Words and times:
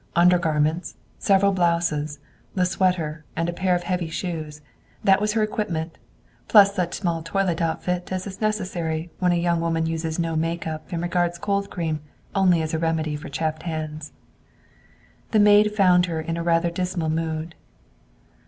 Undergarments, 0.15 0.95
several 1.19 1.51
blouses, 1.51 2.17
the 2.55 2.65
sweater 2.65 3.23
and 3.35 3.47
a 3.47 3.53
pair 3.53 3.75
of 3.75 3.83
heavy 3.83 4.09
shoes 4.09 4.61
that 5.03 5.21
was 5.21 5.33
her 5.33 5.43
equipment, 5.43 5.99
plus 6.47 6.73
such 6.73 6.95
small 6.95 7.21
toilet 7.21 7.61
outfit 7.61 8.11
as 8.11 8.25
is 8.25 8.41
necessary 8.41 9.11
when 9.19 9.31
a 9.31 9.35
young 9.35 9.61
woman 9.61 9.85
uses 9.85 10.17
no 10.17 10.35
make 10.35 10.65
up 10.65 10.91
and 10.91 11.03
regards 11.03 11.37
cold 11.37 11.69
cream 11.69 11.99
only 12.33 12.63
as 12.63 12.73
a 12.73 12.79
remedy 12.79 13.15
for 13.15 13.29
chapped 13.29 13.61
hands. 13.61 14.11
The 15.29 15.39
maid 15.39 15.71
found 15.75 16.07
her 16.07 16.19
in 16.19 16.43
rather 16.43 16.69
a 16.69 16.71
dismal 16.71 17.09
mood. 17.09 17.53